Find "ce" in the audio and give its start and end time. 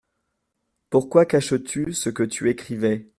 1.93-2.09